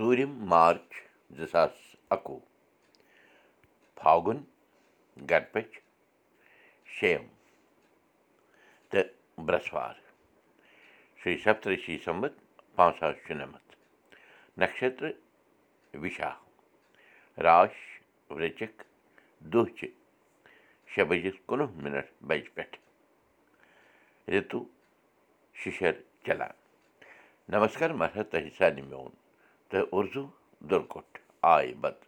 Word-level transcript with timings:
ژوٗرِم 0.00 0.32
مارٕچ 0.50 0.90
زٕ 1.36 1.46
ساس 1.52 1.74
اَکوُہ 2.14 2.40
فاگُن 3.96 4.38
گرپٔچ 5.30 5.70
شیٚیِم 6.94 7.24
تہٕ 8.90 9.08
برٛٮ۪سوار 9.46 9.94
شری 11.20 11.36
سپترشی 11.44 11.96
سمت 12.04 12.32
پانٛژھ 12.76 12.98
ساس 13.00 13.16
شُنَمَتھ 13.26 13.70
نَشتر 14.60 15.10
وِشا 16.02 16.30
راش 17.44 17.74
ورچک 18.30 18.74
دۄہ 19.52 19.68
چہِ 19.76 19.88
شےٚ 20.90 21.06
بجے 21.08 21.30
کُنوُہ 21.48 21.70
مِنٹ 21.82 22.06
بجہِ 22.28 22.54
پٮ۪ٹھ 22.54 22.76
رِتُو 24.32 24.60
شِشر 25.60 25.94
چلان 26.24 26.54
نمسکار 27.52 27.90
مہراج 28.00 28.26
تۄہہِ 28.30 28.50
سارنٕے 28.58 28.82
میون 28.90 29.19
تہٕ 29.70 29.88
اُردو 29.94 30.24
دُرکوٹ 30.70 31.18
آے 31.54 31.72
بد 31.82 31.98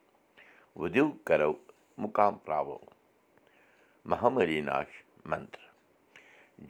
وُدِو 0.81 1.07
کرو 1.27 1.53
مُقام 2.03 2.35
مہامری 4.11 4.61
ناش 4.69 4.91
منتر 5.31 5.63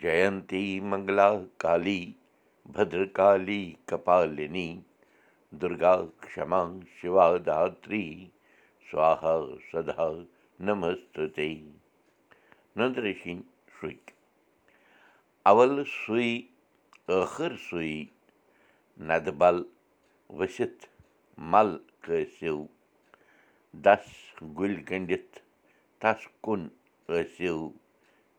جینتی 0.01 0.65
منگلا 0.91 1.29
کالی 1.63 2.03
بدر 2.75 3.05
کالی 3.19 3.63
کپالِنی 3.89 4.69
دُرگا 5.61 5.95
کما 6.23 6.63
شِوا 6.97 7.27
داتری 7.47 8.07
سوہا 8.91 9.37
سدا 9.71 10.09
نمست 10.67 11.19
نندرشن 12.77 13.41
شُرۍ 13.75 13.99
اول 15.51 15.83
سُے 15.99 16.27
ٲخٕر 17.09 17.53
سُے 17.69 17.93
ندٕ 19.09 19.33
بل 19.41 19.63
ؤسِتھ 20.39 20.87
مل 21.53 21.71
کٲسِو 22.05 22.57
دس 23.85 24.05
گُلۍ 24.59 24.77
گٔنٛڈِتھ 24.89 25.35
تس 26.01 26.21
کُن 26.45 26.61
ٲسِو 27.09 27.57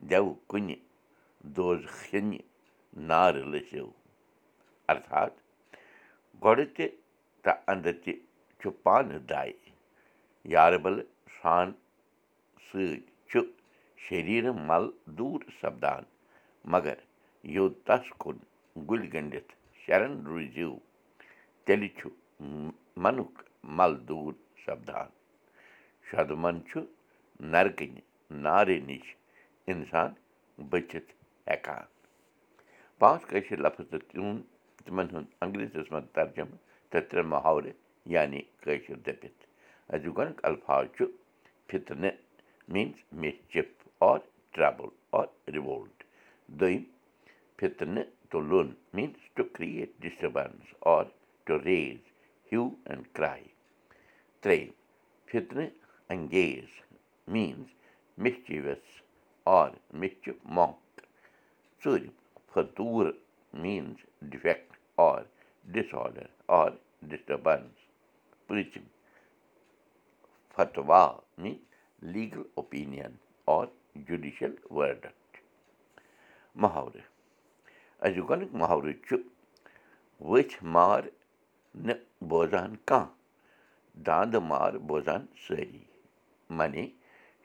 دٮ۪و 0.10 0.28
کُنہِ 0.50 0.76
دوز 1.56 1.82
کھنہِ 2.02 2.40
نارٕ 3.08 3.46
لٔسِو۔ 3.52 3.88
ارتھات 4.92 5.34
گۄڈٕ 6.44 6.68
تہِ 6.76 6.86
تہٕ 7.44 7.58
انٛدٕ 7.72 7.98
تہِ 8.04 8.14
چھُ 8.60 8.70
پانہٕ 8.84 9.20
دے 9.30 9.52
یاربلہٕ 10.54 11.08
سان 11.38 11.68
سۭتۍ 12.66 13.02
چھُ 13.30 13.40
شریٖرٕ 14.04 14.54
مل 14.68 14.84
دوٗر 15.18 15.42
سپدان 15.62 16.04
مگر 16.72 16.98
یوٚت 17.56 17.76
تس 17.88 18.06
کُن 18.22 18.38
گُلۍ 18.88 19.08
گٔنٛڈِتھ 19.14 19.52
شرن 19.86 20.14
روٗزِو 20.30 20.72
تیٚلہِ 21.66 21.90
چھُ 21.98 22.10
منُک 23.04 23.34
مل 23.78 23.94
دوٗر 24.08 24.34
سپدان 24.66 25.10
شدمن 26.10 26.56
چھُ 26.70 26.80
نرکٕنہِ 27.54 28.02
نارِ 28.44 28.70
نِش 28.88 29.06
اِنسان 29.72 30.10
بٔچِتھ 30.70 31.12
ہٮ۪کان 31.48 31.86
پانٛژھ 33.00 33.26
کٲشِر 33.30 33.58
لفظ 33.66 33.86
تہٕ 33.92 34.06
تِہُنٛد 34.10 34.42
تِمن 34.86 35.08
ہُنٛد 35.14 35.30
انگریٖزیس 35.44 35.92
منٛز 35.92 36.08
ترجمہٕ 36.18 36.60
تہٕ 36.90 37.08
ترٛےٚ 37.10 37.30
محاورٕ 37.34 37.72
یعنی 38.14 38.42
کٲشِر 38.64 38.96
دٔپِتھ 39.06 39.42
أزیُک 39.94 40.18
گۄڈنیُک 40.18 40.40
الفاظ 40.50 40.86
چھُ 40.96 41.04
فِتنہٕ 41.68 42.18
means 42.74 42.98
mischief 43.52 43.70
or 44.06 44.20
trouble 44.54 44.90
or 45.16 45.28
revolt 45.56 46.04
دوٚیِم 46.60 46.84
فِتنہٕ 47.58 48.10
تُلُن 48.30 48.70
میٖنٕز 48.94 49.22
ٹُو 49.36 49.44
کرٛیٹ 49.56 49.90
ڈِسٹٔربَنٕس 50.04 50.74
اور 51.44 51.60
to 51.60 51.64
raise 51.66 51.98
hue 52.52 52.70
and 52.86 53.06
cry 53.16 53.44
ترٛیٚیِم 54.42 54.72
فِتنہٕ 55.30 55.70
انگیز 56.14 56.70
میٖنٕز 57.34 57.70
مِسچِوَس 58.24 58.86
اور 59.54 59.70
مِسچِو 60.02 60.32
مانٛک 60.56 61.02
ژوٗرِم 61.82 62.12
فطوٗر 62.54 63.12
میٖنٕز 63.54 64.30
ڈِفیکٹ 64.32 64.78
اور 65.06 65.22
ڈِس 65.74 65.94
آڈر 66.04 66.28
اور 66.58 66.70
ڈِسٹٔربَنٕس 67.10 67.78
پوٗژِم 68.48 68.86
فتوا 70.56 71.06
میٖنٕز 71.38 72.14
لیٖگل 72.14 72.44
اوپیٖنِیَن 72.56 73.16
اور 73.54 73.66
جُڈِشَل 74.08 74.56
محاورٕ 76.56 77.02
أزیُک 78.06 78.30
گۄڈنیُک 78.30 78.56
محاورٕ 78.62 78.94
چھُ 79.08 79.16
ؤژھۍ 80.22 80.58
مار 80.76 81.04
نہٕ 81.76 82.00
بوزان 82.30 82.76
کانٛہہ 82.88 83.12
دانٛدٕ 84.06 84.42
مار 84.50 84.74
بوزان 84.88 85.26
سٲری 85.44 85.84
معنی 86.58 86.86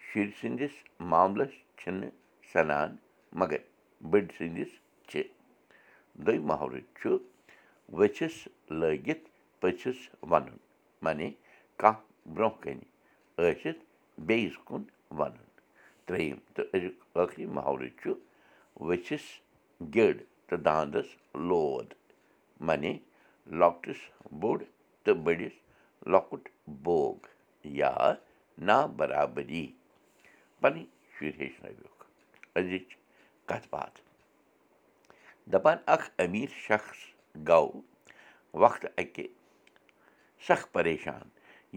شُرۍ 0.06 0.30
سٕنٛدِس 0.40 0.74
معاملس 1.10 1.52
چھِنہٕ 1.78 2.10
سَنان 2.52 2.90
مگر 3.38 3.60
بٔڈۍ 4.10 4.32
سٕنٛدِس 4.36 4.72
چھِ 5.08 5.22
دوٚیِم 6.24 6.46
محرٕ 6.48 6.80
چھُ 6.98 7.10
ؤژھِس 7.98 8.36
لٲگِتھ 8.80 9.26
پٔژھِس 9.60 9.98
وَنُن 10.30 10.56
معنی 11.04 11.28
کانٛہہ 11.80 12.02
برٛونٛہہ 12.34 12.60
کَنہِ 12.62 12.84
ٲسِتھ 13.38 13.82
بیٚیِس 14.26 14.56
کُن 14.66 14.82
وَنُن 15.18 15.46
ترٛیٚیِم 16.06 16.38
تہٕ 16.54 16.66
أزیُک 16.74 16.96
ٲخری 17.16 17.46
محرٕ 17.56 17.88
چھُ 18.00 18.10
ؤژھِس 18.86 19.26
گِڑ 19.94 20.12
تہٕ 20.46 20.60
دانٛدَس 20.66 21.08
لود 21.48 21.88
معنی 22.66 22.92
لۄکٹِس 23.60 24.00
بوٚڑ 24.40 24.62
تہٕ 25.04 25.14
بٔڑِس 25.24 25.52
لۄکُٹ 26.12 26.48
بوگ 26.84 27.26
یا 27.78 27.94
نا 28.66 28.84
برابری 28.96 29.66
پَنٕنۍ 30.60 30.84
شُرۍ 31.14 31.32
ہیٚچھنٲوِکھ 31.40 32.04
أزِچ 32.58 32.96
کَتھ 33.48 33.66
باتھ 33.70 34.00
دَپان 35.52 35.76
اکھ 35.94 36.10
أمیٖر 36.24 36.50
شخص 36.66 36.98
گوٚو 37.48 37.80
وقتہٕ 38.62 38.92
اَکہِ 39.00 39.26
سخ 40.46 40.66
پریشان 40.72 41.28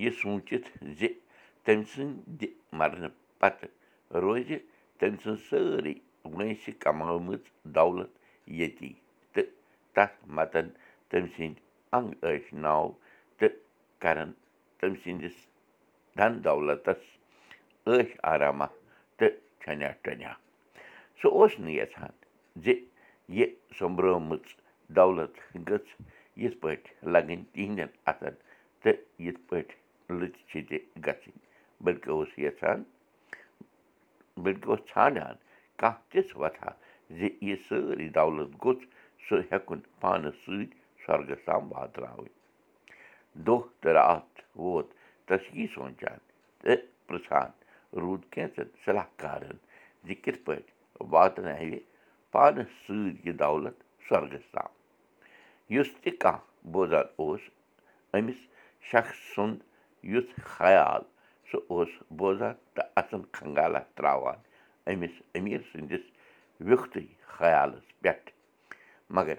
یہِ 0.02 0.12
سوٗنٛچِتھ 0.22 0.70
زِ 1.00 1.08
تٔمۍ 1.64 1.84
سٕنٛدِ 1.94 2.48
مرنہٕ 2.80 3.16
پتہٕ 3.40 3.70
روزِ 4.24 4.58
تٔمۍ 5.00 5.18
سٕنٛز 5.24 5.40
سٲرٕے 5.50 5.94
وٲنٛسہِ 6.26 6.74
کمٲومٕژ 6.80 7.42
دولت 7.76 8.10
ییٚتی 8.60 8.94
تہٕ 9.34 9.50
تَتھ 9.94 10.18
متن 10.36 10.68
تٔمۍ 11.12 11.30
سٕنٛدۍ 11.36 11.62
انٛگ 11.96 12.10
ٲسۍ 12.22 12.58
ناو 12.66 12.86
تہٕ 13.38 13.56
کرن 14.02 14.32
تٔمۍ 14.80 14.98
سٕنٛدِس 15.04 15.38
دن 16.18 16.34
دولتس 16.44 17.02
ٲش 17.88 18.10
آرامہ 18.32 18.68
تہٕ 19.18 19.34
چھنیا 19.62 19.92
ٹھنیا 20.04 20.32
سُہ 21.20 21.28
اوس 21.38 21.54
نہٕ 21.64 21.76
یژھان 21.80 22.14
زِ 22.64 22.66
یہِ 23.38 23.48
سوٚمبرٲومٕژ 23.78 24.46
دولت 24.98 25.34
گٔژھ 25.68 25.92
یِتھ 26.42 26.58
پٲٹھۍ 26.62 26.92
لگٕنۍ 27.14 27.44
تِہنٛدٮ۪ن 27.54 27.90
اَتھن 28.10 28.36
تہٕ 28.82 29.00
یِتھ 29.26 29.42
پٲٹھۍ 29.50 29.78
لٔژِ 30.18 30.34
چھِ 30.50 30.54
تہِ 30.70 30.78
گژھٕنۍ 31.06 31.40
بٔلکہِ 31.84 32.10
اوس 32.14 32.32
یژھان 32.46 32.80
بٔلکہِ 34.44 34.70
اوس 34.70 34.80
ژھانڈان 34.90 35.36
کانٛہہ 35.80 36.02
تِژھ 36.12 36.34
وَتھا 36.42 36.70
زِ 37.18 37.30
یہِ 37.48 37.56
سٲرٕے 37.68 38.08
دولت 38.20 38.52
گوٚژھ 38.64 38.86
سُہ 39.26 39.36
ہٮ۪کُن 39.50 39.80
پانَس 40.02 40.36
سۭتۍ 40.46 40.80
سۄرگَس 41.06 41.46
تام 41.46 41.72
واتناوٕنۍ 41.72 42.34
دۄہ 43.46 43.62
تہٕ 43.82 43.94
راتھ 43.98 44.36
ووت 44.64 44.90
یی 45.56 45.66
سونٛچان 45.74 46.18
تہٕ 46.62 46.82
پرٛژھان 47.08 47.50
روٗد 48.02 48.22
کینٛژَن 48.34 48.70
صلاح 48.86 49.08
کارَن 49.22 49.58
زِ 50.06 50.16
کِتھ 50.24 50.40
پٲٹھۍ 50.46 50.70
واتناوِ 51.12 51.80
پانَس 52.32 52.70
سۭتۍ 52.86 53.16
یہِ 53.26 53.34
دولت 53.40 53.78
سۄرگَس 54.08 54.46
تام 54.54 54.72
یُس 55.74 55.90
تہِ 56.02 56.12
کانٛہہ 56.22 56.46
بوزان 56.74 57.06
اوس 57.20 57.42
أمِس 58.18 58.40
شخص 58.92 59.18
سُنٛد 59.36 59.60
یُتھ 60.14 60.34
خیال 60.56 61.02
سُہ 61.50 61.58
اوس 61.72 61.92
بوزان 62.20 62.54
تہٕ 62.76 62.88
اَتھَن 63.00 63.22
کھنٛگالا 63.36 63.80
ترٛاوان 63.96 64.40
أمِس 64.92 65.16
أمیٖر 65.36 65.62
سٕنٛدِس 65.72 66.06
ویُکھتٕے 66.68 67.06
خیالَس 67.38 67.86
پٮ۪ٹھ 68.02 68.30
مگر 69.16 69.38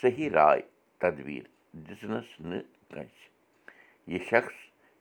صحیح 0.00 0.30
راے 0.36 0.60
تدبیٖر 1.00 1.46
دِژنَس 1.86 2.28
نہٕ 2.40 2.62
کٲنٛسہِ 2.90 3.28
یہِ 4.12 4.20
شخص 4.30 4.56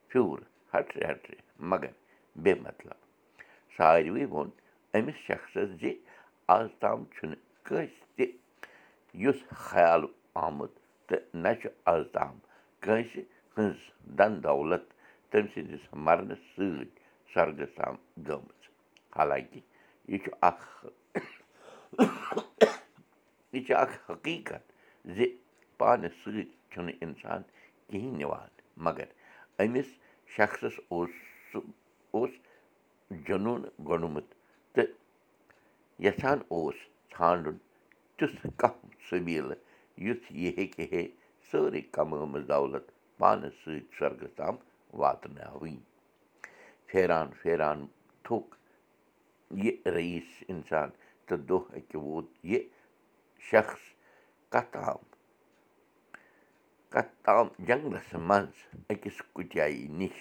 پھیوٗر 0.09 0.39
ہٹرِ 0.73 1.11
ہٹرِ 1.11 1.35
مگر 1.71 1.91
بے 2.43 2.53
مطلب 2.65 2.97
ساروٕے 3.77 4.25
ووٚن 4.31 4.49
أمِس 4.97 5.17
شخصَس 5.27 5.69
زِ 5.81 5.93
آز 6.55 6.69
تام 6.79 7.03
چھُنہٕ 7.15 7.41
کٲنٛسہِ 7.65 8.01
تہِ 8.15 8.25
یُتھ 9.23 9.53
خیال 9.67 10.01
آمُت 10.45 10.73
تہٕ 11.07 11.21
نہ 11.43 11.51
چھُ 11.61 11.67
آز 11.93 12.03
تام 12.13 12.35
کٲنٛسہِ 12.83 13.21
ہٕنٛز 13.57 13.79
دَن 14.17 14.43
دولت 14.43 14.85
تٔمۍ 15.29 15.47
سٕنٛدِس 15.53 15.83
مرنہٕ 16.05 16.41
سۭتۍ 16.55 16.89
سۄرگَس 17.33 17.73
تام 17.75 17.95
گٔمٕژ 18.27 18.61
حالانٛکہِ 19.17 19.61
یہِ 20.11 20.17
چھُ 20.23 20.31
اکھ 20.49 20.65
یہِ 23.53 23.65
چھُ 23.65 23.73
اکھ 23.83 23.95
حقیٖقت 24.09 24.63
زِ 25.15 25.25
پانَس 25.77 26.13
سۭتۍ 26.23 26.43
چھُنہٕ 26.71 26.97
اِنسان 27.03 27.41
کِہیٖنۍ 27.89 28.17
نِوان 28.19 28.49
مگر 28.85 29.07
أمِس 29.61 29.89
شخصَس 30.35 30.75
اوس 30.91 31.13
سُہ 31.51 31.59
اوس 32.15 32.31
جنوٗن 33.27 33.61
گوٚنمُت 33.87 34.27
تہٕ 34.73 34.91
یَژھان 36.05 36.39
اوس 36.53 36.75
ژھانٛڈُن 37.11 37.57
تیُتھ 38.17 38.47
کانٛہہ 38.59 38.89
سٔبیٖلہٕ 39.09 39.61
یُتھ 40.05 40.25
یہِ 40.41 40.51
ہیٚکہِ 40.57 40.85
ہے 40.91 41.03
سٲرٕے 41.49 41.81
کمٲمٕژ 41.95 42.43
دولت 42.53 42.85
پانَس 43.19 43.53
سۭتۍ 43.63 43.85
سۄرگَس 43.97 44.33
تام 44.35 44.55
واتناوٕنۍ۔ 44.99 45.77
پھیران 46.87 47.27
پھیران 47.41 47.85
تھوٚک 48.23 48.55
یہِ 49.63 49.73
رعیٖس 49.95 50.43
اِنسان 50.51 50.89
تہٕ 51.25 51.37
دۄہ 51.47 51.63
اَکہِ 51.77 51.95
ووت 52.05 52.27
یہِ 52.51 52.61
شخص 53.51 53.81
کَتھ 54.51 54.71
تام 54.73 55.01
کَتھ 56.93 57.13
تام 57.25 57.47
جنٛگلَس 57.67 58.09
منٛز 58.29 58.55
أکِس 58.91 59.17
کُٹیایی 59.35 59.87
نِش 59.99 60.15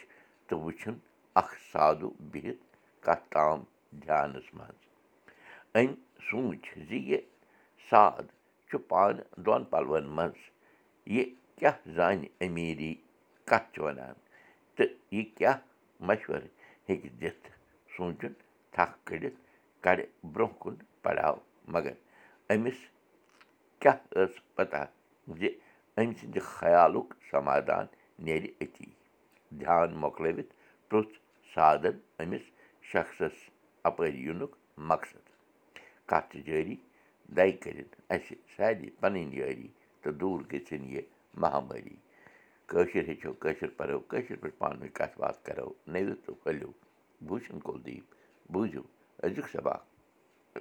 تہٕ 0.47 0.59
وٕچھُن 0.65 0.95
اَکھ 1.41 1.55
سادوٗ 1.73 2.13
بِہِتھ 2.31 2.65
کَتھ 3.05 3.25
تام 3.33 3.59
دھیانَس 4.03 4.47
منٛز 4.57 4.81
أمۍ 5.77 5.95
سوٗنٛچ 6.27 6.65
زِ 6.89 6.91
یہِ 7.11 7.21
ساد 7.89 8.25
چھُ 8.69 8.79
پانہٕ 8.89 9.27
دۄن 9.45 9.63
پَلوَن 9.73 10.07
منٛز 10.17 10.41
یہِ 11.15 11.25
کیٛاہ 11.59 11.77
زانہِ 11.97 12.27
أمیٖری 12.45 12.93
کَتھ 13.49 13.69
چھِ 13.73 13.79
وَنان 13.85 14.15
تہٕ 14.77 14.91
یہِ 15.15 15.25
کیٛاہ 15.37 15.59
مَشوَرٕ 16.07 16.49
ہیٚکہِ 16.89 17.11
دِتھ 17.21 17.47
سونٛچُن 17.97 18.33
تھکھ 18.75 18.95
کٔڑِتھ 19.07 19.39
کَڑِ 19.85 19.99
برٛونٛہہ 20.33 20.59
کُن 20.63 20.75
پَڑاو 21.03 21.37
مگر 21.75 21.95
أمِس 22.53 22.79
کیٛاہ 23.81 23.99
ٲس 24.15 24.35
پَتہ 24.57 24.83
زِ 25.39 25.43
أمۍ 25.99 26.13
سٕنٛدِ 26.19 26.41
خیالُک 26.57 27.09
سمادان 27.31 27.87
نیرِ 28.27 28.45
أتی 28.63 28.91
دھیان 29.61 29.91
مۄکلٲوِتھ 30.03 30.53
پرٛژھ 30.89 31.15
سادَن 31.55 31.97
أمِس 32.23 32.45
شخصَس 32.93 33.37
اَپٲرۍ 33.89 34.17
یِنُک 34.27 34.53
مقصد 34.91 35.25
کَتھ 36.11 36.29
چھِ 36.31 36.41
جٲری 36.47 36.77
دَے 37.37 37.51
کٔرِتھ 37.63 37.95
اَسہِ 38.15 38.37
سارے 38.57 38.89
پَنٕنۍ 39.01 39.35
یٲری 39.39 39.69
تہٕ 40.03 40.13
دوٗر 40.21 40.41
گٔژھِنۍ 40.53 40.89
یہِ 40.95 41.03
مہامٲری 41.43 41.97
کٲشِر 42.71 43.05
ہیٚچھو 43.09 43.33
کٲشِر 43.43 43.71
پَرو 43.79 43.99
کٲشِر 44.11 44.37
پٲٹھۍ 44.43 44.59
پانہٕ 44.59 44.81
ؤنۍ 44.81 44.93
کَتھ 44.99 45.19
باتھ 45.21 45.39
کَرو 45.47 45.69
نٔوِو 45.93 46.15
تہٕ 46.25 46.37
پھٔلِو 46.43 46.71
بوٗشَن 47.27 47.59
کُلدیٖپ 47.67 48.07
بوٗزِو 48.53 48.83
أزیُک 49.25 49.49
سبق 49.55 49.81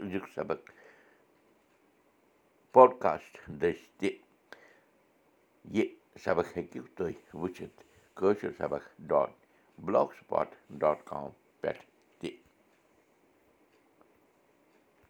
أزیُک 0.03 0.25
سبق 0.35 0.69
پاڈکاسٹ 2.73 3.33
دٔسۍ 3.61 3.87
تہِ 3.99 4.09
یہِ 5.75 5.85
سبق 6.23 6.47
ہیٚکِو 6.57 6.81
تُہۍ 6.95 7.13
وٕچھِتھ 7.41 7.79
کٲشِر 8.17 8.51
سبق 8.61 8.83
dot 9.09 9.31
block 9.85 10.09
spot 10.17 10.49
dot 10.81 10.99
com 11.09 11.29
پٮ۪ٹھ 11.61 11.83